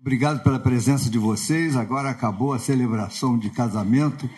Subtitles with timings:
[0.00, 1.74] Obrigado pela presença de vocês.
[1.74, 4.30] Agora acabou a celebração de casamento.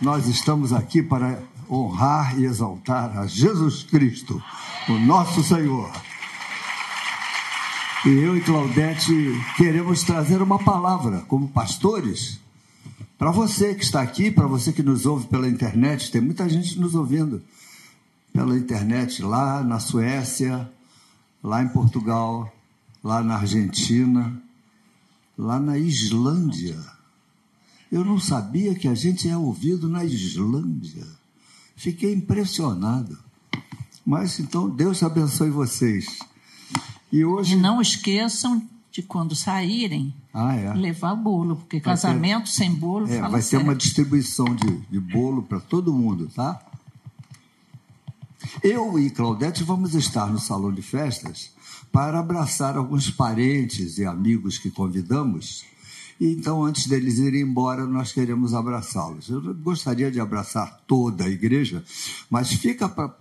[0.00, 4.42] Nós estamos aqui para honrar e exaltar a Jesus Cristo,
[4.88, 5.92] o nosso Senhor.
[8.06, 9.12] E eu e Claudete
[9.56, 12.40] queremos trazer uma palavra como pastores
[13.18, 16.10] para você que está aqui, para você que nos ouve pela internet.
[16.10, 17.42] Tem muita gente nos ouvindo
[18.32, 20.70] pela internet lá na Suécia,
[21.42, 22.50] lá em Portugal,
[23.04, 24.42] lá na Argentina,
[25.36, 26.78] lá na Islândia.
[27.90, 31.06] Eu não sabia que a gente é ouvido na Islândia.
[31.76, 33.18] Fiquei impressionado.
[34.04, 36.18] Mas então, Deus abençoe vocês.
[37.12, 37.54] E hoje.
[37.54, 40.72] E não esqueçam de quando saírem, ah, é.
[40.72, 42.52] levar bolo, porque vai casamento ter...
[42.52, 43.06] sem bolo.
[43.06, 46.64] É, vai ser uma distribuição de, de bolo para todo mundo, tá?
[48.62, 51.50] Eu e Claudete vamos estar no salão de festas
[51.96, 55.64] para abraçar alguns parentes e amigos que convidamos.
[56.20, 59.30] E então, antes deles irem embora, nós queremos abraçá-los.
[59.30, 61.82] Eu gostaria de abraçar toda a igreja,
[62.28, 63.16] mas fica para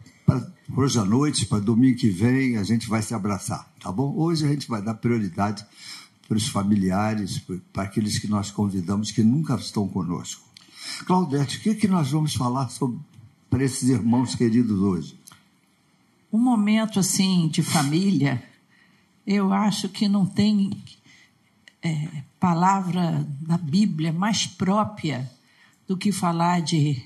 [0.75, 4.13] hoje à noite, para domingo que vem, a gente vai se abraçar, tá bom?
[4.13, 5.65] Hoje a gente vai dar prioridade
[6.27, 10.43] para os familiares, para aqueles que nós convidamos que nunca estão conosco.
[11.05, 12.99] Claudete, o que, que nós vamos falar sobre
[13.49, 15.17] para esses irmãos queridos hoje?
[16.29, 18.43] Um momento assim de família,
[19.25, 20.71] eu acho que não tem
[21.81, 25.29] é, palavra da Bíblia mais própria
[25.87, 27.03] do que falar de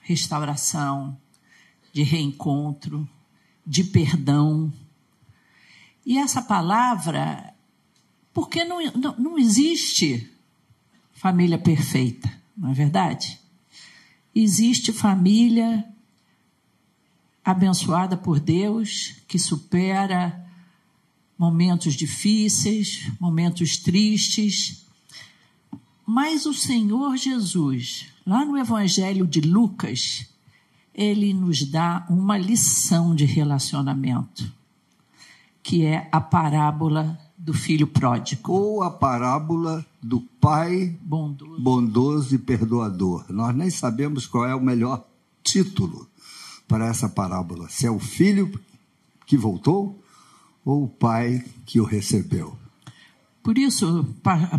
[0.00, 1.16] restauração,
[1.92, 3.08] de reencontro,
[3.66, 4.72] de perdão.
[6.04, 7.54] E essa palavra,
[8.32, 10.30] porque não, não, não existe
[11.12, 13.38] família perfeita, não é verdade?
[14.34, 15.84] Existe família
[17.44, 20.49] abençoada por Deus, que supera
[21.40, 24.84] momentos difíceis, momentos tristes.
[26.04, 30.26] Mas o Senhor Jesus, lá no Evangelho de Lucas,
[30.94, 34.52] ele nos dá uma lição de relacionamento,
[35.62, 38.52] que é a parábola do filho pródigo.
[38.52, 41.62] Ou a parábola do pai bondoso.
[41.62, 43.24] bondoso e perdoador.
[43.30, 45.06] Nós nem sabemos qual é o melhor
[45.42, 46.06] título
[46.68, 48.60] para essa parábola: se é o filho
[49.24, 49.99] que voltou
[50.64, 52.56] ou o pai que o recebeu.
[53.42, 54.04] Por isso,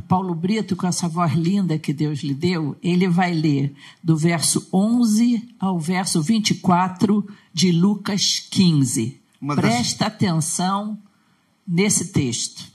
[0.07, 3.73] Paulo Brito, com essa voz linda que Deus lhe deu, ele vai ler
[4.03, 9.21] do verso 11 ao verso 24 de Lucas 15.
[9.39, 10.13] Uma Presta das...
[10.13, 10.97] atenção
[11.67, 12.71] nesse texto.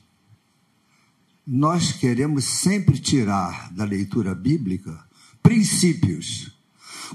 [1.44, 5.04] Nós queremos sempre tirar da leitura bíblica
[5.42, 6.52] princípios.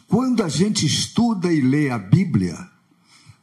[0.08, 2.71] Quando a gente estuda e lê a Bíblia,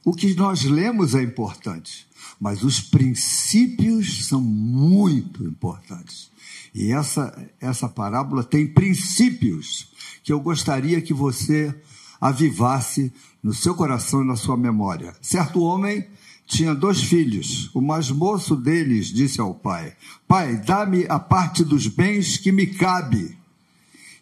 [0.09, 2.09] o que nós lemos é importante
[2.41, 6.31] mas os princípios são muito importantes.
[6.75, 9.89] E essa, essa parábola tem princípios
[10.23, 11.75] que eu gostaria que você
[12.21, 15.15] avivasse no seu coração e na sua memória.
[15.21, 16.07] Certo homem
[16.47, 17.71] tinha dois filhos.
[17.75, 19.97] O mais moço deles disse ao pai:
[20.27, 23.37] Pai, dá-me a parte dos bens que me cabe.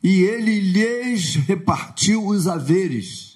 [0.03, 3.36] E ele lhes repartiu os haveres.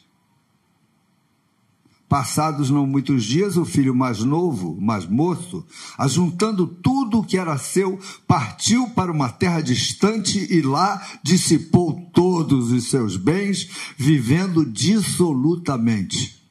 [2.10, 5.65] Passados não muitos dias, o filho mais novo, mais moço,
[5.97, 12.72] ajuntando tudo o que era seu, partiu para uma terra distante e lá dissipou todos
[12.72, 16.43] os seus bens, vivendo dissolutamente.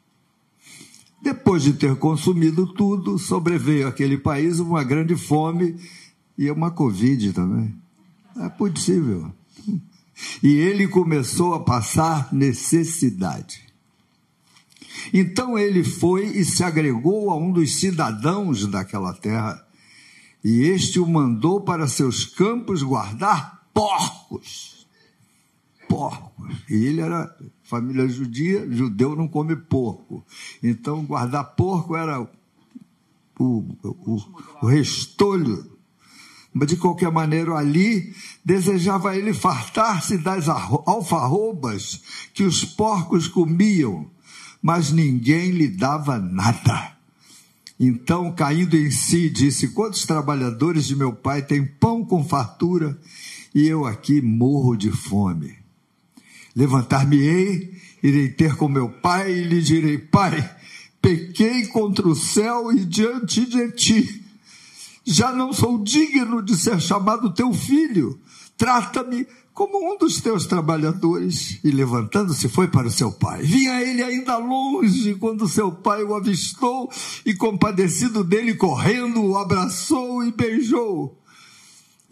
[1.22, 5.76] Depois de ter consumido tudo, sobreveio àquele país uma grande fome
[6.38, 7.76] e uma Covid também.
[8.38, 9.30] É possível.
[10.42, 13.69] E ele começou a passar necessidade.
[15.14, 19.66] Então ele foi e se agregou a um dos cidadãos daquela terra,
[20.44, 24.88] e este o mandou para seus campos guardar porcos.
[25.88, 26.56] Porcos.
[26.70, 30.26] E ele era família judia, judeu não come porco.
[30.64, 32.28] Então guardar porco era o,
[33.40, 34.18] o,
[34.62, 35.80] o restolho
[36.54, 38.14] mas de qualquer maneira ali
[38.44, 42.02] desejava ele fartar-se das alfarrobas
[42.34, 44.10] que os porcos comiam
[44.62, 46.98] mas ninguém lhe dava nada.
[47.80, 53.00] Então, caindo em si, disse: Quantos trabalhadores de meu pai têm pão com fartura
[53.56, 55.58] e eu aqui morro de fome?
[56.56, 57.74] Levantar-me-ei,
[58.04, 60.58] irei ter com meu pai e lhe direi: Pai,
[61.02, 64.26] pequei contra o céu e diante de ti.
[65.06, 68.20] Já não sou digno de ser chamado teu filho.
[68.58, 69.26] Trata-me
[69.60, 73.42] como um dos teus trabalhadores, e levantando-se foi para o seu pai.
[73.42, 76.90] Vinha ele ainda longe quando seu pai o avistou
[77.26, 81.20] e, compadecido dele, correndo, o abraçou e beijou.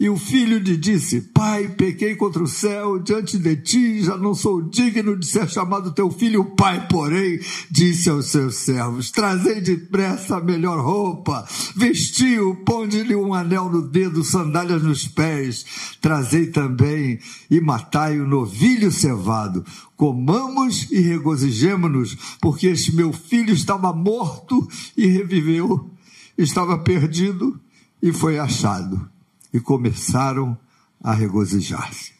[0.00, 4.32] E o filho lhe disse: Pai, pequei contra o céu, diante de ti, já não
[4.32, 6.42] sou digno de ser chamado teu filho.
[6.42, 13.34] O pai, porém, disse aos seus servos: Trazei depressa a melhor roupa, vestiu, ponde-lhe um
[13.34, 15.66] anel no dedo, sandálias nos pés.
[16.00, 17.18] Trazei também
[17.50, 19.64] e matai o novilho cevado.
[19.96, 25.90] Comamos e regozijemo-nos, porque este meu filho estava morto e reviveu,
[26.36, 27.58] estava perdido
[28.00, 29.17] e foi achado
[29.52, 30.58] e começaram
[31.02, 32.12] a regozijar-se.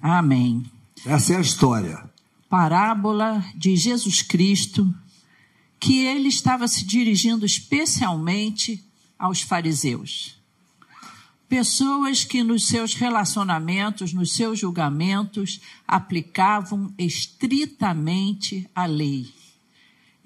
[0.00, 0.64] Amém.
[1.04, 2.08] Essa é a história.
[2.48, 4.92] Parábola de Jesus Cristo,
[5.78, 8.84] que ele estava se dirigindo especialmente
[9.18, 10.38] aos fariseus.
[11.48, 19.32] Pessoas que nos seus relacionamentos, nos seus julgamentos, aplicavam estritamente a lei.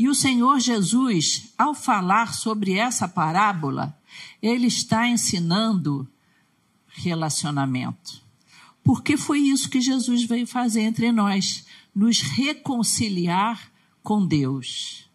[0.03, 3.97] E o Senhor Jesus, ao falar sobre essa parábola,
[4.43, 6.09] ele está ensinando
[6.89, 8.21] relacionamento.
[8.83, 11.65] Porque foi isso que Jesus veio fazer entre nós,
[11.95, 13.71] nos reconciliar
[14.03, 15.09] com Deus.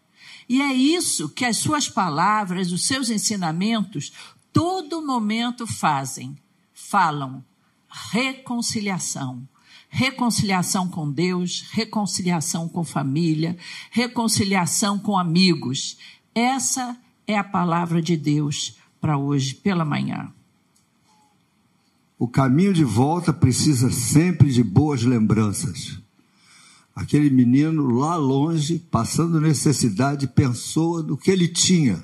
[0.48, 4.10] E é isso que as suas palavras, os seus ensinamentos,
[4.54, 6.34] todo momento fazem.
[6.72, 7.44] Falam
[8.10, 9.46] reconciliação.
[9.88, 13.56] Reconciliação com Deus, reconciliação com família,
[13.90, 15.96] reconciliação com amigos.
[16.34, 16.96] Essa
[17.26, 20.32] é a palavra de Deus para hoje pela manhã.
[22.18, 25.98] O caminho de volta precisa sempre de boas lembranças.
[26.94, 32.02] Aquele menino lá longe, passando necessidade, pensou no que ele tinha.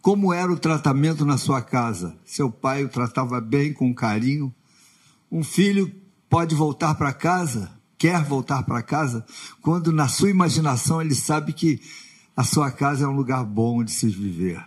[0.00, 2.16] Como era o tratamento na sua casa?
[2.24, 4.54] Seu pai o tratava bem, com carinho.
[5.30, 5.92] Um filho
[6.32, 9.22] pode voltar para casa, quer voltar para casa,
[9.60, 11.78] quando na sua imaginação ele sabe que
[12.34, 14.64] a sua casa é um lugar bom de se viver.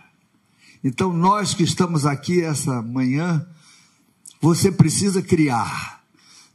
[0.84, 3.44] Então, nós que estamos aqui essa manhã,
[4.40, 6.04] você precisa criar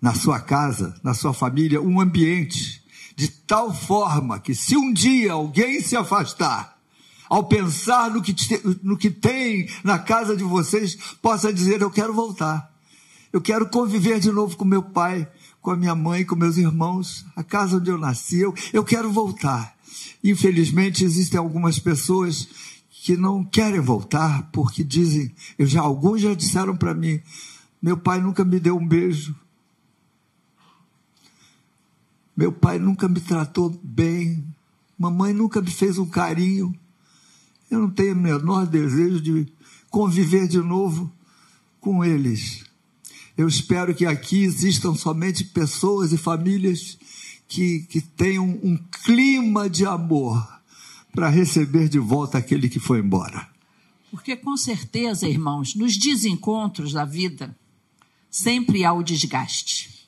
[0.02, 2.82] na sua casa, na sua família, um ambiente
[3.14, 6.78] de tal forma que, se um dia alguém se afastar,
[7.30, 8.34] ao pensar no que,
[8.82, 12.71] no que tem na casa de vocês, possa dizer: Eu quero voltar.
[13.32, 15.30] Eu quero conviver de novo com meu pai,
[15.62, 18.40] com a minha mãe, com meus irmãos, a casa onde eu nasci.
[18.40, 19.76] Eu, eu quero voltar.
[20.24, 22.48] Infelizmente, existem algumas pessoas
[22.90, 27.20] que não querem voltar porque dizem, eu já alguns já disseram para mim,
[27.82, 29.36] meu pai nunca me deu um beijo.
[32.36, 34.44] Meu pai nunca me tratou bem.
[34.98, 36.76] Mamãe nunca me fez um carinho.
[37.70, 39.52] Eu não tenho o menor desejo de
[39.90, 41.12] conviver de novo
[41.80, 42.64] com eles.
[43.42, 46.96] Eu espero que aqui existam somente pessoas e famílias
[47.48, 50.48] que, que tenham um clima de amor
[51.12, 53.50] para receber de volta aquele que foi embora.
[54.12, 57.58] Porque com certeza, irmãos, nos desencontros da vida
[58.30, 60.08] sempre há o desgaste.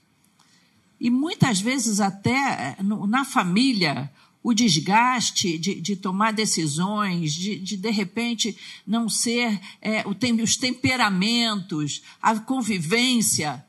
[1.02, 4.12] E muitas vezes até eh, na família
[4.44, 10.58] o desgaste de, de tomar decisões, de, de de repente não ser é, tem, os
[10.58, 13.66] temperamentos, a convivência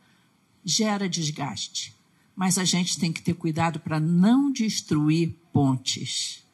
[0.64, 1.94] gera desgaste.
[2.34, 6.44] Mas a gente tem que ter cuidado para não destruir pontes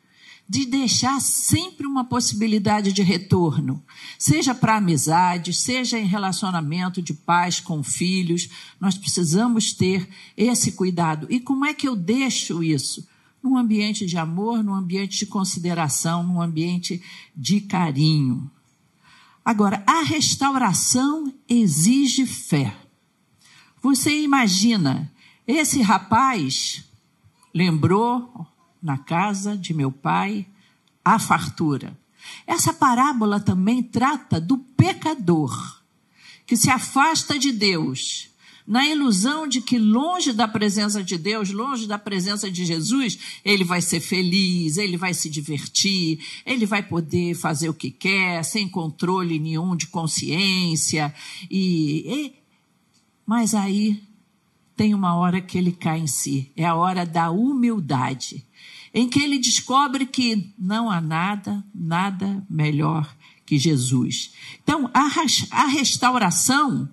[0.50, 3.81] de deixar sempre uma possibilidade de retorno,
[4.19, 8.49] seja para amizade, seja em relacionamento de pais com filhos,
[8.80, 11.28] nós precisamos ter esse cuidado.
[11.30, 13.06] E como é que eu deixo isso?
[13.42, 17.02] Num ambiente de amor, num ambiente de consideração, num ambiente
[17.35, 18.50] de carinho.
[19.44, 22.76] Agora, a restauração exige fé.
[23.82, 25.11] Você imagina,
[25.47, 26.85] esse rapaz
[27.54, 28.47] lembrou,
[28.82, 30.47] na casa de meu pai
[31.04, 31.99] a fartura.
[32.47, 35.80] Essa parábola também trata do pecador
[36.47, 38.29] que se afasta de Deus,
[38.67, 43.64] na ilusão de que longe da presença de Deus, longe da presença de Jesus, ele
[43.64, 48.69] vai ser feliz, ele vai se divertir, ele vai poder fazer o que quer, sem
[48.69, 51.14] controle nenhum de consciência.
[51.50, 52.35] E, e
[53.26, 54.02] mas aí
[54.76, 58.47] tem uma hora que ele cai em si, é a hora da humildade
[58.93, 63.09] em que ele descobre que não há nada, nada melhor
[63.47, 64.33] que Jesus.
[64.62, 65.09] Então, a,
[65.50, 66.88] a restauração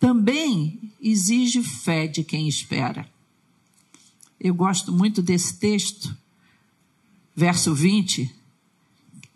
[0.00, 3.06] também exige fé de quem espera.
[4.40, 6.16] Eu gosto muito desse texto,
[7.36, 8.34] verso 20.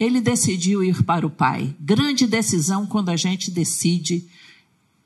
[0.00, 1.76] Ele decidiu ir para o Pai.
[1.78, 4.26] Grande decisão quando a gente decide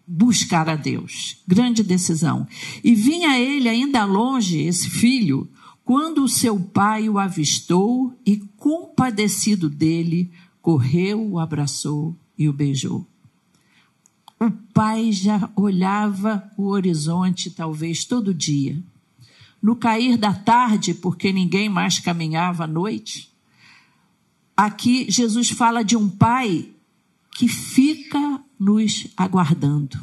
[0.07, 1.38] buscar a Deus.
[1.47, 2.47] Grande decisão.
[2.83, 5.49] E vinha ele ainda longe, esse filho,
[5.85, 10.31] quando o seu pai o avistou e, compadecido dele,
[10.62, 13.07] correu, o abraçou e o beijou.
[14.40, 18.80] O pai já olhava o horizonte, talvez todo dia.
[19.61, 23.33] No cair da tarde, porque ninguém mais caminhava à noite,
[24.57, 26.71] aqui Jesus fala de um pai
[27.33, 29.99] que fica nos aguardando.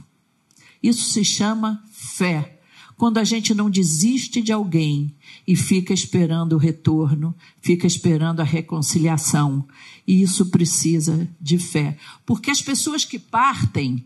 [0.84, 2.60] Isso se chama fé.
[2.98, 5.14] Quando a gente não desiste de alguém
[5.46, 9.68] e fica esperando o retorno, fica esperando a reconciliação.
[10.08, 11.98] E isso precisa de fé.
[12.26, 14.06] Porque as pessoas que partem,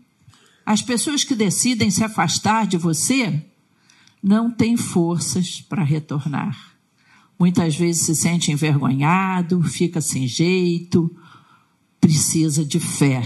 [0.64, 3.42] as pessoas que decidem se afastar de você
[4.22, 6.74] não têm forças para retornar.
[7.38, 11.14] Muitas vezes se sente envergonhado, fica sem jeito,
[12.00, 13.22] precisa de fé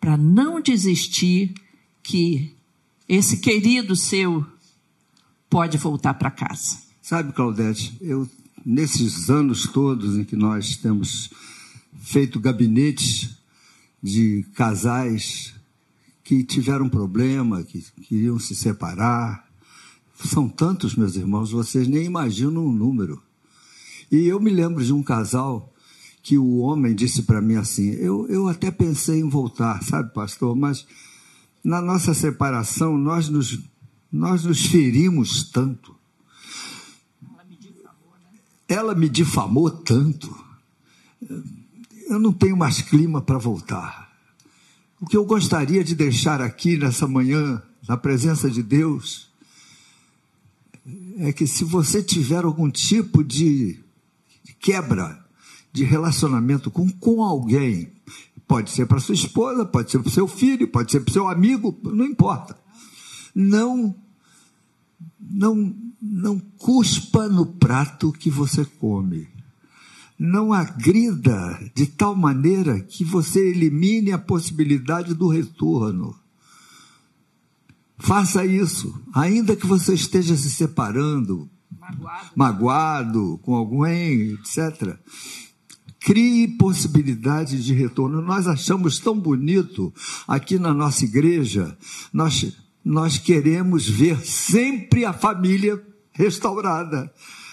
[0.00, 1.54] para não desistir
[2.02, 2.54] que
[3.08, 4.46] esse querido seu
[5.48, 6.78] pode voltar para casa.
[7.00, 8.28] Sabe, Claudete, eu
[8.64, 11.30] nesses anos todos em que nós temos
[12.00, 13.36] feito gabinetes
[14.02, 15.55] de casais
[16.26, 19.46] que tiveram problema, que queriam se separar.
[20.24, 23.22] São tantos, meus irmãos, vocês nem imaginam o número.
[24.10, 25.72] E eu me lembro de um casal
[26.24, 30.56] que o homem disse para mim assim: eu, eu até pensei em voltar, sabe, pastor,
[30.56, 30.84] mas
[31.62, 33.60] na nossa separação nós nos,
[34.10, 35.94] nós nos ferimos tanto.
[38.68, 39.78] Ela me difamou, né?
[39.84, 40.36] Tanto.
[42.08, 44.05] Eu não tenho mais clima para voltar.
[44.98, 49.28] O que eu gostaria de deixar aqui nessa manhã, na presença de Deus,
[51.18, 53.78] é que se você tiver algum tipo de
[54.58, 55.22] quebra
[55.70, 57.92] de relacionamento com, com alguém,
[58.48, 61.12] pode ser para sua esposa, pode ser para o seu filho, pode ser para o
[61.12, 62.56] seu amigo, não importa.
[63.34, 63.94] Não,
[65.20, 69.35] não, não cuspa no prato que você come
[70.18, 76.16] não agrida de tal maneira que você elimine a possibilidade do retorno.
[77.98, 84.98] Faça isso, ainda que você esteja se separando, magoado, magoado com alguém, etc.
[86.00, 88.22] Crie possibilidade de retorno.
[88.22, 89.92] Nós achamos tão bonito
[90.26, 91.76] aqui na nossa igreja,
[92.12, 92.54] nós,
[92.84, 95.82] nós queremos ver sempre a família
[96.12, 97.12] restaurada,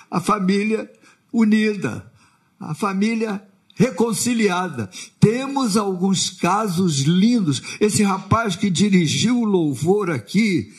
[0.10, 0.89] a família
[1.32, 2.12] unida
[2.60, 3.41] a família
[3.75, 4.89] reconciliada.
[5.19, 7.62] Temos alguns casos lindos.
[7.79, 10.74] Esse rapaz que dirigiu o louvor aqui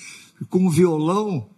[0.49, 1.49] com o violão,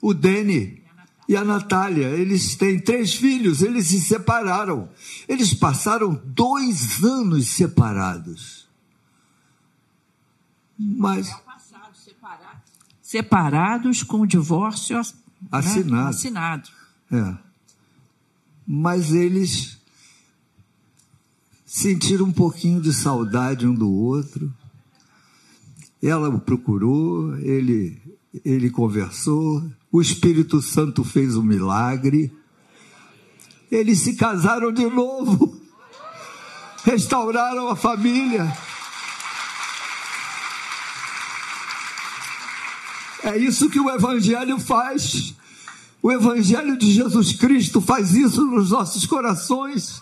[0.00, 0.82] o Dene
[1.28, 4.88] e a Natália, eles têm três filhos, eles se separaram.
[5.28, 8.66] Eles passaram dois anos separados.
[10.78, 11.30] Mas.
[13.02, 15.00] Separados com o divórcio
[15.50, 16.08] assinado.
[16.08, 16.68] assinado.
[17.10, 17.47] É
[18.70, 19.78] mas eles
[21.64, 24.52] sentiram um pouquinho de saudade um do outro.
[26.02, 27.98] Ela o procurou, ele,
[28.44, 32.30] ele conversou, o Espírito Santo fez um milagre.
[33.70, 35.58] Eles se casaram de novo,
[36.84, 38.54] restauraram a família.
[43.24, 45.37] É isso que o Evangelho faz.
[46.02, 50.00] O Evangelho de Jesus Cristo faz isso nos nossos corações.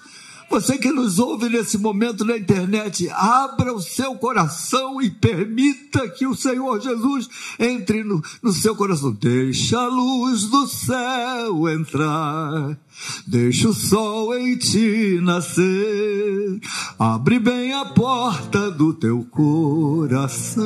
[0.48, 6.24] Você que nos ouve nesse momento na internet, abra o seu coração e permita que
[6.24, 9.10] o Senhor Jesus entre no, no seu coração.
[9.12, 12.78] Deixa a luz do céu entrar,
[13.26, 16.60] deixa o sol em ti nascer,
[16.96, 20.64] abre bem a porta do teu coração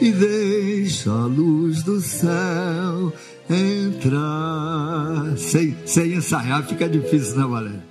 [0.00, 3.12] e deixa a luz do céu
[3.48, 5.36] entrar.
[5.36, 7.90] Sem, sem ensaiar fica difícil, né, Valéria?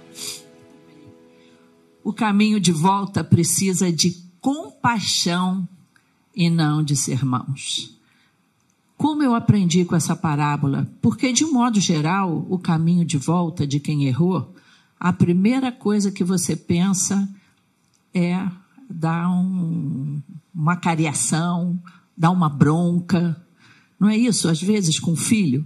[2.04, 4.12] O caminho de volta precisa de
[4.42, 5.68] compaixão
[6.36, 7.96] e não de sermãos.
[8.98, 10.90] Como eu aprendi com essa parábola?
[11.02, 14.54] Porque, de modo geral, o caminho de volta de quem errou,
[15.00, 17.30] a primeira coisa que você pensa
[18.14, 18.46] é
[18.90, 20.22] dar um,
[20.54, 21.80] uma cariação,
[22.20, 23.42] dá uma bronca.
[23.98, 24.50] Não é isso?
[24.50, 25.66] Às vezes com o filho.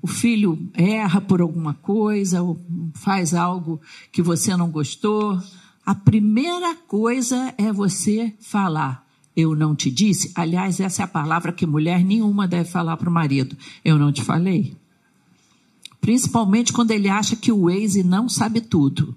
[0.00, 2.62] O filho erra por alguma coisa, ou
[2.94, 3.80] faz algo
[4.12, 5.40] que você não gostou.
[5.84, 9.04] A primeira coisa é você falar:
[9.34, 10.30] Eu não te disse.
[10.34, 14.12] Aliás, essa é a palavra que mulher nenhuma deve falar para o marido: Eu não
[14.12, 14.76] te falei.
[16.00, 19.16] Principalmente quando ele acha que o ex não sabe tudo.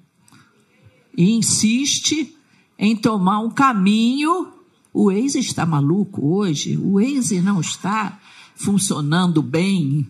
[1.18, 2.34] E insiste
[2.80, 4.57] em tomar um caminho
[5.00, 8.20] o Waze está maluco hoje, o Waze não está
[8.56, 10.08] funcionando bem.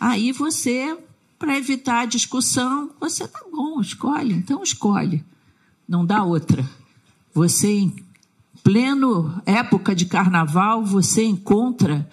[0.00, 0.96] Aí você,
[1.38, 5.22] para evitar a discussão, você tá bom, escolhe, então escolhe.
[5.86, 6.66] Não dá outra.
[7.34, 7.92] Você
[8.64, 12.08] pleno época de carnaval, você encontra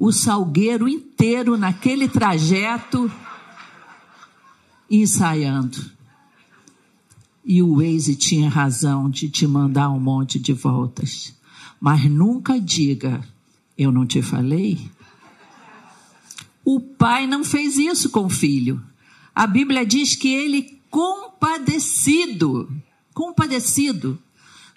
[0.00, 3.08] o salgueiro inteiro naquele trajeto
[4.90, 5.78] ensaiando.
[7.44, 11.37] E o Waze tinha razão de te mandar um monte de voltas.
[11.80, 13.22] Mas nunca diga,
[13.76, 14.90] eu não te falei?
[16.64, 18.82] O pai não fez isso com o filho.
[19.34, 22.70] A Bíblia diz que ele compadecido,
[23.14, 24.18] compadecido,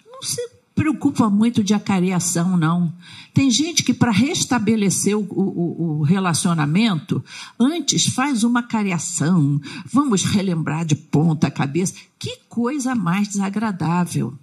[0.06, 0.40] não se
[0.74, 2.92] preocupa muito de acariação, não.
[3.34, 7.24] Tem gente que, para restabelecer o, o, o, relacionamento,
[7.58, 11.94] antes faz uma cariação, vamos relembrar de ponta cabeça.
[12.18, 14.34] Que coisa mais desagradável.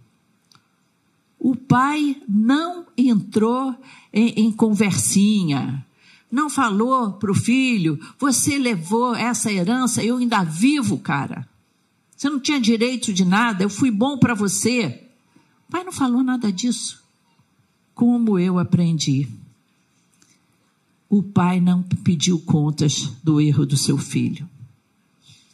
[1.39, 3.73] O pai não entrou
[4.11, 5.85] em, em conversinha,
[6.31, 11.47] não falou para o filho: você levou essa herança, eu ainda vivo, cara.
[12.15, 15.07] Você não tinha direito de nada, eu fui bom para você.
[15.67, 17.01] O pai não falou nada disso.
[17.95, 19.27] Como eu aprendi.
[21.09, 24.47] O pai não pediu contas do erro do seu filho.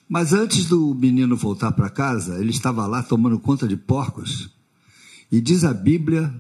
[0.10, 4.50] Mas antes do menino voltar para casa, ele estava lá tomando conta de porcos.
[5.32, 6.34] E diz a Bíblia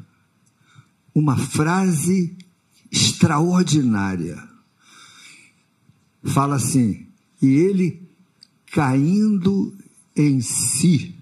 [1.13, 2.36] uma frase
[2.92, 4.42] extraordinária.
[6.24, 7.08] Fala assim:
[7.42, 8.01] e ele
[8.68, 9.74] caindo
[10.15, 11.15] em si,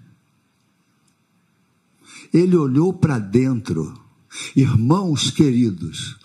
[2.32, 4.02] ele olhou para dentro.
[4.56, 6.16] Irmãos queridos,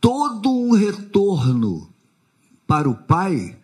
[0.00, 1.90] todo um retorno
[2.64, 3.58] para o Pai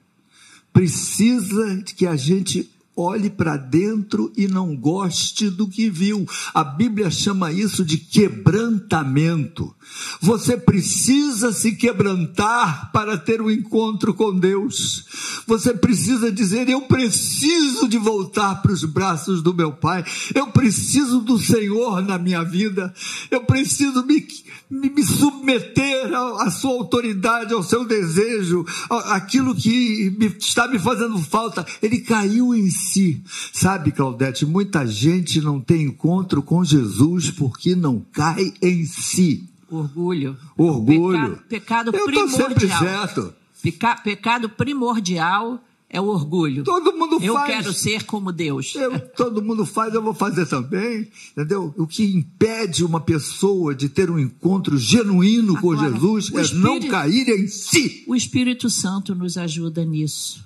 [0.72, 6.26] precisa de que a gente olhe para dentro e não goste do que viu.
[6.52, 9.74] A Bíblia chama isso de quebrantamento.
[10.20, 15.04] Você precisa se quebrantar para ter um encontro com Deus.
[15.46, 20.04] Você precisa dizer: Eu preciso de voltar para os braços do meu Pai.
[20.34, 22.92] Eu preciso do Senhor na minha vida.
[23.30, 24.26] Eu preciso me,
[24.70, 28.64] me, me submeter à sua autoridade, ao seu desejo,
[29.06, 31.66] aquilo que me, está me fazendo falta.
[31.82, 33.22] Ele caiu em si.
[33.52, 39.48] Sabe, Claudete, muita gente não tem encontro com Jesus porque não cai em si.
[39.70, 40.36] Orgulho.
[40.58, 41.36] Orgulho.
[41.48, 42.48] Peca, pecado Eu primordial.
[42.48, 43.34] sempre certo.
[43.62, 46.64] Peca, pecado primordial é o orgulho.
[46.64, 47.46] Todo mundo eu faz.
[47.46, 48.74] quero ser como Deus.
[48.74, 51.08] Eu, todo mundo faz, eu vou fazer também.
[51.32, 51.72] Entendeu?
[51.76, 56.42] O que impede uma pessoa de ter um encontro genuíno com Agora, Jesus o é
[56.42, 58.04] Espírito- não cair em si.
[58.06, 60.44] O Espírito Santo nos ajuda nisso,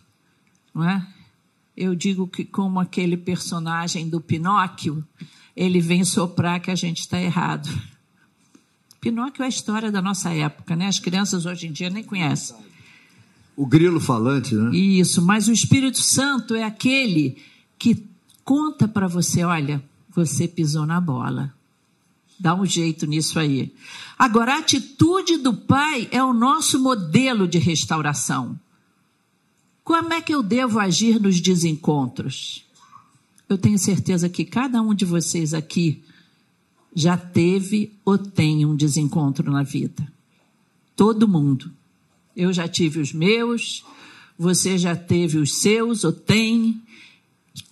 [0.74, 1.06] não é?
[1.76, 5.04] Eu digo que como aquele personagem do Pinóquio,
[5.54, 7.68] ele vem soprar que a gente está errado.
[9.00, 10.86] Pinóquio é a história da nossa época, né?
[10.86, 12.56] As crianças hoje em dia nem conhecem.
[13.54, 14.74] O grilo falante, né?
[14.76, 17.36] Isso, mas o Espírito Santo é aquele
[17.78, 18.04] que
[18.44, 21.54] conta para você, olha, você pisou na bola.
[22.38, 23.72] Dá um jeito nisso aí.
[24.18, 28.58] Agora, a atitude do pai é o nosso modelo de restauração.
[29.86, 32.64] Como é que eu devo agir nos desencontros?
[33.48, 36.02] Eu tenho certeza que cada um de vocês aqui
[36.92, 40.12] já teve ou tem um desencontro na vida.
[40.96, 41.70] Todo mundo.
[42.34, 43.84] Eu já tive os meus,
[44.36, 46.82] você já teve os seus ou tem.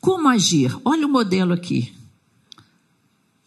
[0.01, 0.73] Como agir?
[0.85, 1.93] Olha o modelo aqui.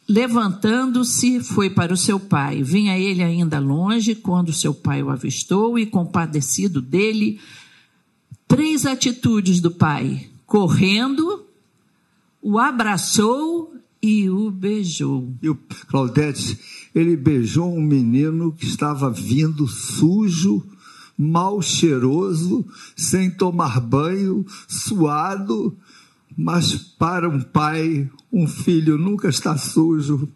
[0.10, 2.62] Levantando-se, foi para o seu pai.
[2.64, 7.40] Vinha ele ainda longe, quando seu pai o avistou e, compadecido dele,
[8.58, 11.46] três atitudes do pai: correndo,
[12.42, 15.32] o abraçou e o beijou.
[15.44, 15.56] E o
[15.88, 16.58] Claudete,
[16.96, 20.66] ele beijou um menino que estava vindo sujo,
[21.16, 22.66] mal cheiroso,
[22.96, 25.78] sem tomar banho, suado.
[26.36, 30.28] Mas para um pai, um filho nunca está sujo.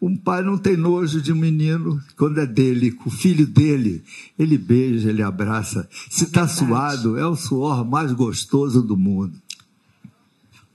[0.00, 4.02] Um pai não tem nojo de um menino quando é dele, o filho dele.
[4.38, 5.86] Ele beija, ele abraça.
[6.08, 6.66] Se está verdade.
[6.66, 9.34] suado, é o suor mais gostoso do mundo.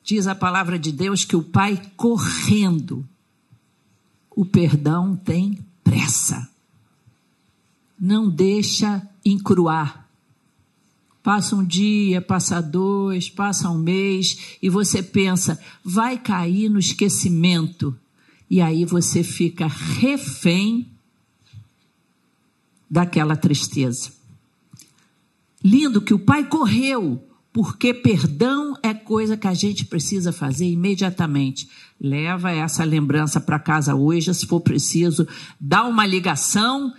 [0.03, 3.03] Diz a palavra de Deus que o pai correndo,
[4.29, 6.47] o perdão tem pressa.
[7.99, 10.07] Não deixa encruar.
[11.23, 17.97] Passa um dia, passa dois, passa um mês e você pensa, vai cair no esquecimento.
[18.49, 20.89] E aí você fica refém
[22.89, 24.11] daquela tristeza.
[25.63, 31.67] Lindo que o pai correu, porque perdão é coisa que a gente precisa fazer imediatamente.
[31.99, 35.27] Leva essa lembrança para casa hoje, se for preciso,
[35.59, 36.93] dá uma ligação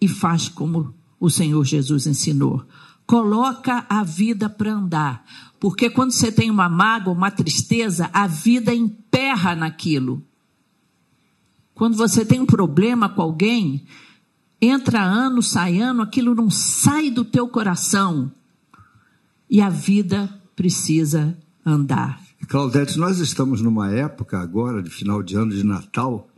[0.00, 2.64] e faz como o Senhor Jesus ensinou.
[3.06, 5.24] Coloca a vida para andar,
[5.58, 10.22] porque quando você tem uma mágoa, uma tristeza, a vida emperra naquilo.
[11.82, 13.84] Quando você tem um problema com alguém,
[14.60, 18.30] entra ano, sai ano, aquilo não sai do teu coração.
[19.50, 22.22] E a vida precisa andar.
[22.46, 26.30] Claudete, nós estamos numa época agora, de final de ano de Natal,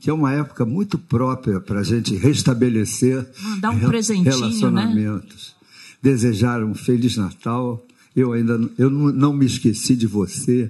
[0.00, 4.22] que é uma época muito própria para a gente restabelecer Mandar um né?
[4.24, 5.54] relacionamentos.
[5.60, 5.68] Né?
[6.02, 7.86] Desejar um Feliz Natal.
[8.16, 10.68] Eu ainda eu não me esqueci de você.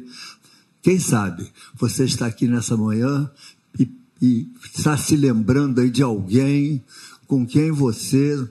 [0.82, 3.30] Quem sabe você está aqui nessa manhã
[3.78, 6.84] e, e está se lembrando aí de alguém
[7.26, 8.48] com quem você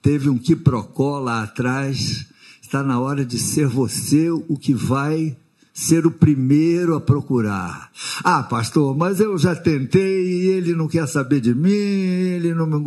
[0.00, 2.26] teve um quiprocó lá atrás.
[2.62, 5.36] Está na hora de ser você o que vai
[5.76, 7.92] ser o primeiro a procurar.
[8.24, 12.82] Ah, pastor, mas eu já tentei ele não quer saber de mim, ele não me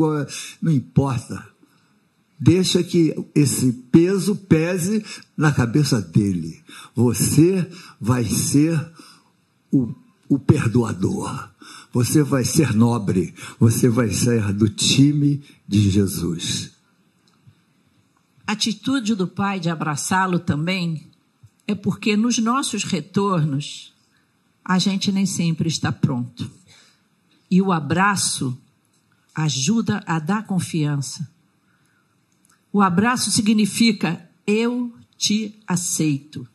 [0.62, 1.46] não importa.
[2.40, 5.06] Deixa que esse peso pese
[5.38, 6.60] na cabeça dele.
[6.96, 7.70] Você
[8.02, 8.84] vai ser
[9.72, 9.94] o,
[10.28, 11.50] o perdoador.
[11.92, 13.34] Você vai ser nobre.
[13.60, 16.72] Você vai ser do time de Jesus.
[18.46, 21.08] A atitude do pai de abraçá-lo também
[21.68, 23.94] é porque nos nossos retornos
[24.66, 26.50] a gente nem sempre está pronto.
[27.50, 28.58] E o abraço
[29.36, 31.30] ajuda a dar confiança.
[32.72, 36.48] O abraço significa eu te aceito.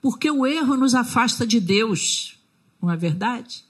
[0.00, 2.38] Porque o erro nos afasta de Deus,
[2.80, 3.64] não é verdade?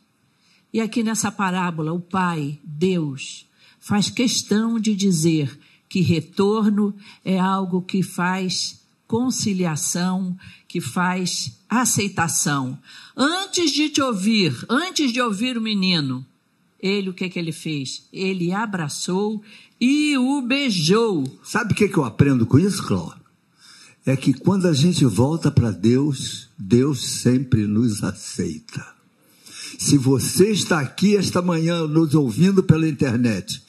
[0.72, 3.46] E aqui nessa parábola, o Pai, Deus,
[3.80, 10.36] faz questão de dizer que retorno é algo que faz conciliação,
[10.68, 12.78] que faz aceitação.
[13.16, 16.24] Antes de te ouvir, antes de ouvir o menino,
[16.80, 18.06] ele o que que ele fez?
[18.12, 19.42] Ele abraçou
[19.80, 21.24] e o beijou.
[21.42, 23.18] Sabe o que, que eu aprendo com isso, Cláudio?
[24.06, 28.99] É que quando a gente volta para Deus, Deus sempre nos aceita.
[29.80, 33.62] Se você está aqui esta manhã nos ouvindo pela internet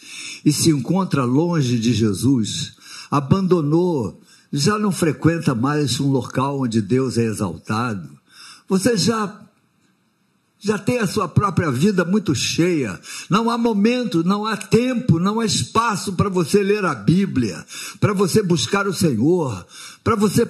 [0.43, 2.73] e se encontra longe de Jesus,
[3.09, 4.19] abandonou
[4.51, 8.09] já não frequenta mais um local onde Deus é exaltado,
[8.67, 9.39] você já
[10.59, 12.99] já tem a sua própria vida muito cheia.
[13.29, 17.65] Não há momento, não há tempo, não há espaço para você ler a Bíblia,
[18.01, 19.65] para você buscar o Senhor,
[20.03, 20.45] para você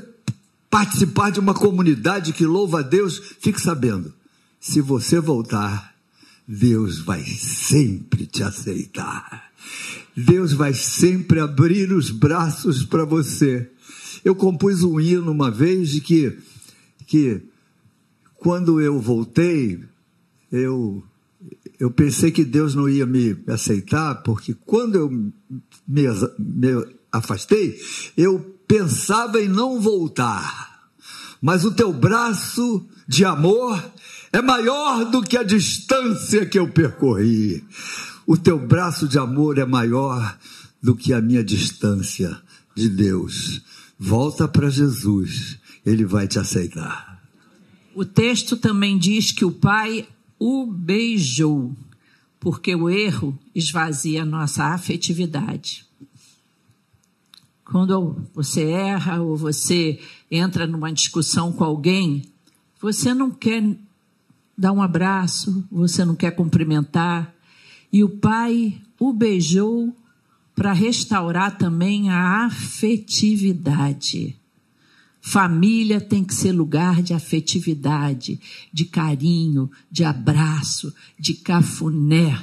[0.72, 3.22] participar de uma comunidade que louva a Deus.
[3.40, 4.12] Fique sabendo,
[4.62, 5.96] se você voltar,
[6.48, 9.52] Deus vai sempre te aceitar.
[10.16, 13.72] Deus vai sempre abrir os braços para você.
[14.24, 16.38] Eu compus um hino uma vez de que,
[17.08, 17.42] que
[18.36, 19.84] quando eu voltei,
[20.52, 21.04] eu,
[21.80, 25.34] eu pensei que Deus não ia me aceitar, porque quando eu me,
[26.38, 27.80] me afastei,
[28.16, 30.92] eu pensava em não voltar.
[31.42, 33.82] Mas o teu braço de amor
[34.32, 37.64] é maior do que a distância que eu percorri.
[38.26, 40.38] O teu braço de amor é maior
[40.82, 42.42] do que a minha distância
[42.76, 43.62] de Deus.
[44.00, 47.22] Volta para Jesus, ele vai te aceitar.
[47.94, 50.08] O texto também diz que o pai
[50.40, 51.76] o beijou,
[52.40, 55.86] porque o erro esvazia nossa afetividade.
[57.66, 62.24] Quando você erra ou você entra numa discussão com alguém,
[62.82, 63.78] você não quer
[64.62, 67.34] dar um abraço, você não quer cumprimentar,
[67.92, 69.92] e o pai o beijou
[70.56, 74.36] para restaurar também a afetividade.
[75.20, 78.40] Família tem que ser lugar de afetividade,
[78.72, 82.40] de carinho, de abraço, de cafuné.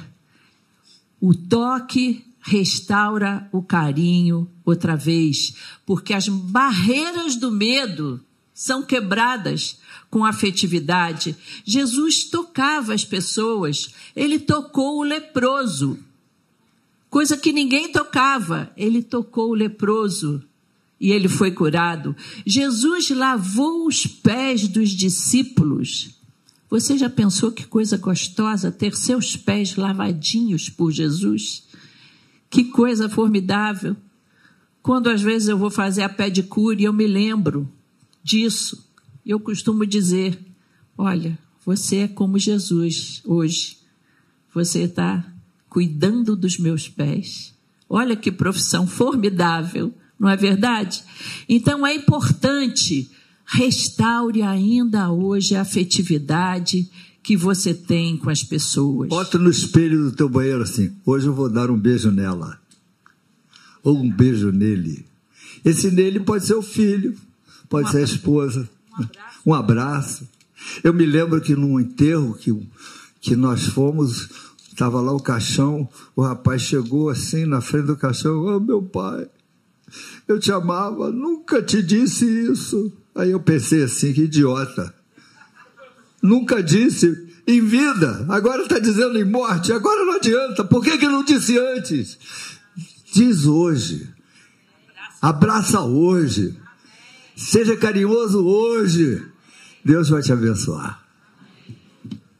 [1.21, 5.55] O toque restaura o carinho outra vez,
[5.85, 8.21] porque as barreiras do medo
[8.59, 11.37] são quebradas com afetividade.
[11.63, 15.97] Jesus tocava as pessoas, ele tocou o leproso
[17.09, 18.71] coisa que ninguém tocava.
[18.77, 20.43] Ele tocou o leproso
[20.99, 22.15] e ele foi curado.
[22.45, 26.11] Jesus lavou os pés dos discípulos.
[26.69, 31.63] Você já pensou que coisa gostosa ter seus pés lavadinhos por Jesus?
[32.49, 33.95] Que coisa formidável.
[34.83, 37.67] Quando às vezes eu vou fazer a pedicure, eu me lembro
[38.29, 38.87] disso.
[39.25, 40.39] Eu costumo dizer:
[40.97, 43.77] olha, você é como Jesus hoje.
[44.53, 45.25] Você está
[45.67, 47.53] cuidando dos meus pés.
[47.89, 51.03] Olha que profissão formidável, não é verdade?
[51.47, 53.09] Então é importante
[53.45, 56.87] restaure ainda hoje a afetividade
[57.23, 59.09] que você tem com as pessoas.
[59.09, 62.59] Bota no espelho do teu banheiro assim: hoje eu vou dar um beijo nela.
[63.83, 65.05] Ou um beijo nele.
[65.63, 67.15] Esse nele pode ser o filho,
[67.69, 68.69] pode ser a esposa.
[68.97, 69.39] Um abraço.
[69.45, 70.29] um abraço.
[70.83, 72.53] Eu me lembro que num enterro que,
[73.21, 74.29] que nós fomos,
[74.79, 79.27] Estava lá o caixão, o rapaz chegou assim na frente do caixão, oh meu pai,
[80.25, 82.89] eu te amava, nunca te disse isso.
[83.13, 84.93] Aí eu pensei assim, que idiota.
[86.21, 91.07] Nunca disse em vida, agora está dizendo em morte, agora não adianta, por que, que
[91.07, 92.17] não disse antes?
[93.11, 94.07] Diz hoje,
[95.21, 96.57] abraça hoje,
[97.39, 99.25] seja carinhoso hoje,
[99.83, 101.03] Deus vai te abençoar.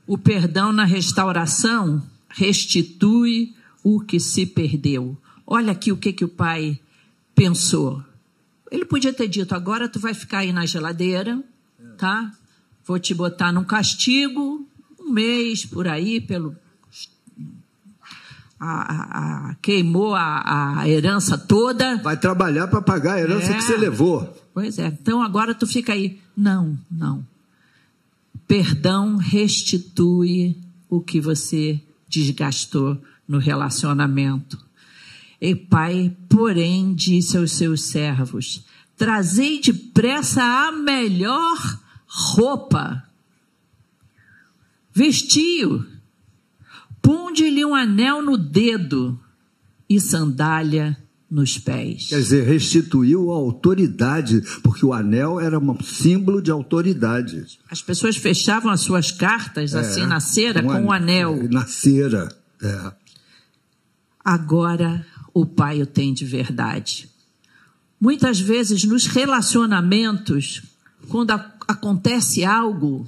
[0.06, 5.18] O perdão na restauração restitui o que se perdeu.
[5.46, 6.80] Olha aqui o que, que o pai
[7.34, 8.04] pensou.
[8.70, 11.42] Ele podia ter dito: agora tu vai ficar aí na geladeira,
[11.98, 12.32] tá?
[12.86, 14.68] Vou te botar num castigo,
[15.00, 16.56] um mês por aí, pelo.
[18.60, 21.98] A, a, queimou a, herança toda.
[21.98, 24.38] Vai trabalhar para pagar a herança é, que você levou.
[24.54, 24.88] Pois é.
[24.88, 26.20] Então agora tu fica aí.
[26.36, 27.26] Não, não.
[28.48, 30.58] Perdão restitui
[30.90, 34.58] o que você desgastou no relacionamento.
[35.40, 38.66] E pai, porém, disse aos seus servos:
[38.98, 43.04] Trazei depressa a melhor roupa,
[44.92, 45.86] vestiu,
[47.10, 49.20] ponde-lhe um anel no dedo
[49.90, 50.96] e sandália
[51.28, 52.10] nos pés.
[52.10, 57.48] Quer dizer, restituiu a autoridade, porque o anel era um símbolo de autoridade.
[57.68, 61.50] As pessoas fechavam as suas cartas é, assim na cera um com o anel.
[61.50, 62.92] Na cera, é.
[64.24, 67.10] Agora o pai o tem de verdade.
[68.00, 70.62] Muitas vezes nos relacionamentos,
[71.08, 73.04] quando a, acontece algo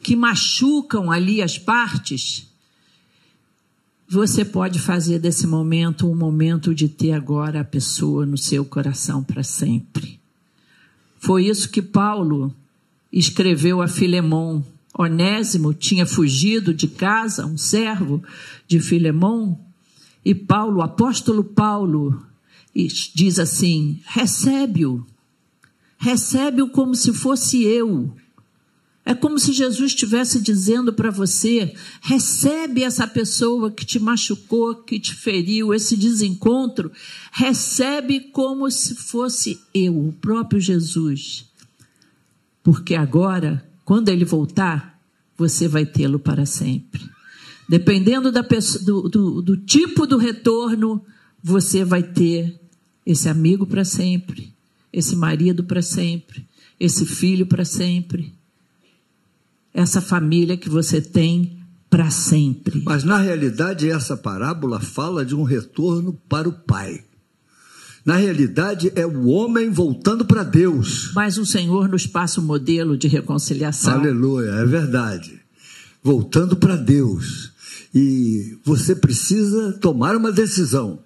[0.00, 2.51] que machucam ali as partes,
[4.08, 9.22] você pode fazer desse momento um momento de ter agora a pessoa no seu coração
[9.22, 10.20] para sempre.
[11.18, 12.54] Foi isso que Paulo
[13.12, 14.64] escreveu a Filemão.
[14.98, 18.22] Onésimo tinha fugido de casa, um servo
[18.66, 19.58] de Filemão,
[20.24, 22.22] e Paulo, o apóstolo Paulo,
[23.14, 25.04] diz assim: recebe-o,
[25.98, 28.14] recebe-o como se fosse eu.
[29.04, 35.00] É como se Jesus estivesse dizendo para você: recebe essa pessoa que te machucou, que
[35.00, 36.90] te feriu, esse desencontro,
[37.32, 41.44] recebe como se fosse eu, o próprio Jesus.
[42.62, 45.00] Porque agora, quando ele voltar,
[45.36, 47.02] você vai tê-lo para sempre.
[47.68, 51.04] Dependendo pessoa, do, do, do tipo do retorno,
[51.42, 52.56] você vai ter
[53.04, 54.52] esse amigo para sempre,
[54.92, 56.46] esse marido para sempre,
[56.78, 58.32] esse filho para sempre
[59.72, 61.58] essa família que você tem
[61.88, 62.82] para sempre.
[62.84, 67.04] Mas na realidade, essa parábola fala de um retorno para o Pai.
[68.04, 71.12] Na realidade, é o homem voltando para Deus.
[71.14, 73.92] Mas o Senhor nos passa um modelo de reconciliação.
[73.92, 75.40] Aleluia, é verdade.
[76.02, 77.52] Voltando para Deus.
[77.94, 80.98] E você precisa tomar uma decisão.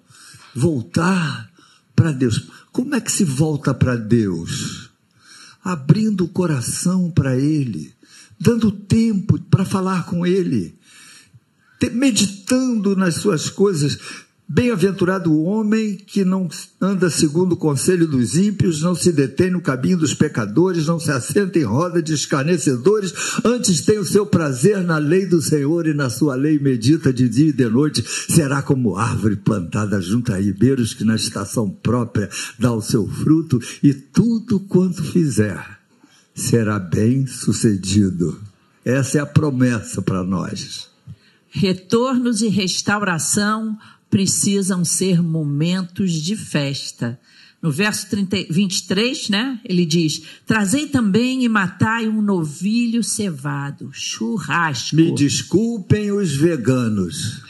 [0.55, 1.51] Voltar
[1.95, 2.47] para Deus.
[2.71, 4.89] Como é que se volta para Deus?
[5.63, 7.96] Abrindo o coração para Ele
[8.39, 10.77] dando tempo para falar com Ele,
[11.91, 13.97] meditando nas suas coisas.
[14.49, 16.47] Bem-aventurado o homem que não
[16.79, 21.11] anda segundo o conselho dos ímpios, não se detém no caminho dos pecadores, não se
[21.11, 25.93] assenta em roda de escarnecedores, antes tem o seu prazer na lei do Senhor e
[25.93, 30.37] na sua lei medita de dia e de noite, será como árvore plantada junto a
[30.37, 33.59] ribeiros que na estação própria dá o seu fruto.
[33.83, 35.76] E tudo quanto fizer
[36.37, 38.39] será bem sucedido.
[38.85, 40.87] Essa é a promessa para nós.
[41.49, 43.77] Retornos e restauração
[44.09, 47.19] precisam ser momentos de festa.
[47.59, 49.59] No verso 30, 23, né?
[49.65, 54.95] Ele diz: Trazei também e matai um novilho cevado, churrasco.
[54.95, 57.41] Me desculpem os veganos.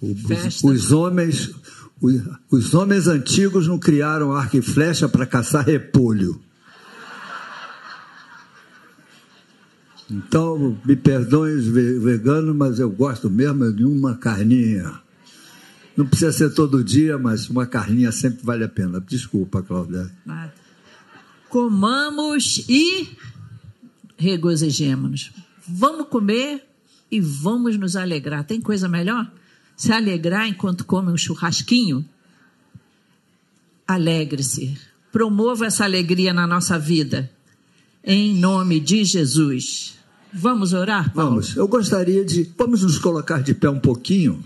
[0.00, 1.50] Os, os homens
[2.00, 6.40] os homens antigos não criaram arco e flecha para caçar repolho.
[10.10, 15.00] Então, me perdoem os veganos, mas eu gosto mesmo de uma carninha.
[15.96, 19.00] Não precisa ser todo dia, mas uma carninha sempre vale a pena.
[19.00, 20.10] Desculpa, Cláudia.
[21.48, 23.16] Comamos e
[24.16, 25.32] regozijemos-nos.
[25.66, 26.64] Vamos comer
[27.10, 28.44] e vamos nos alegrar.
[28.44, 29.30] Tem coisa melhor?
[29.78, 32.04] Se alegrar enquanto come um churrasquinho,
[33.86, 34.76] alegre-se.
[35.12, 37.30] Promova essa alegria na nossa vida.
[38.02, 39.94] Em nome de Jesus.
[40.32, 41.14] Vamos orar?
[41.14, 41.30] Paulo?
[41.30, 41.56] Vamos.
[41.56, 42.52] Eu gostaria de.
[42.58, 44.44] Vamos nos colocar de pé um pouquinho.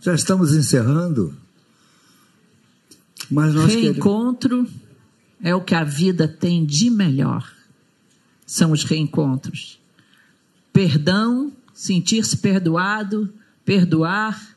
[0.00, 1.34] Já estamos encerrando.
[3.30, 4.82] Mas nós Reencontro queremos...
[5.42, 7.50] é o que a vida tem de melhor.
[8.44, 9.80] São os reencontros.
[10.72, 13.32] Perdão, sentir-se perdoado,
[13.64, 14.56] perdoar,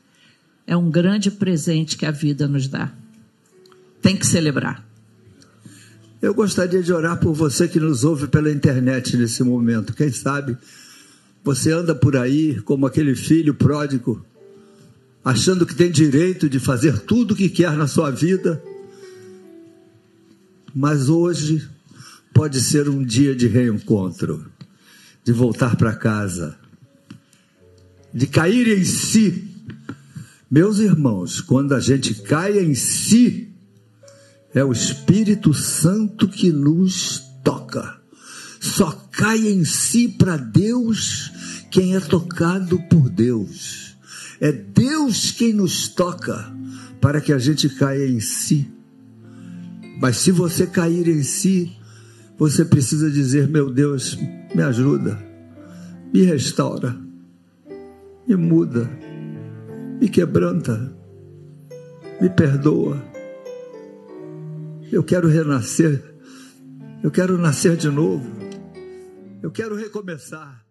[0.66, 2.92] é um grande presente que a vida nos dá.
[4.02, 4.84] Tem que celebrar.
[6.20, 9.94] Eu gostaria de orar por você que nos ouve pela internet nesse momento.
[9.94, 10.56] Quem sabe
[11.44, 14.24] você anda por aí como aquele filho pródigo,
[15.24, 18.60] achando que tem direito de fazer tudo o que quer na sua vida,
[20.74, 21.64] mas hoje
[22.34, 24.44] pode ser um dia de reencontro,
[25.22, 26.58] de voltar para casa,
[28.16, 29.44] de cair em si.
[30.50, 33.52] Meus irmãos, quando a gente cai em si,
[34.54, 38.00] é o Espírito Santo que nos toca.
[38.58, 41.30] Só cai em si para Deus
[41.70, 43.94] quem é tocado por Deus.
[44.40, 46.50] É Deus quem nos toca
[47.02, 48.66] para que a gente caia em si.
[50.00, 51.70] Mas se você cair em si,
[52.38, 54.18] você precisa dizer: Meu Deus,
[54.54, 55.22] me ajuda,
[56.14, 57.05] me restaura,
[58.26, 58.90] me muda,
[60.00, 60.92] me quebranta,
[62.20, 63.16] me perdoa
[64.92, 66.02] eu quero renascer.
[67.02, 68.24] Eu quero nascer de novo.
[69.42, 70.65] Eu quero recomeçar.